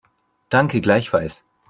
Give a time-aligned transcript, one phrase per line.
[0.49, 1.43] Danke, gleichfalls.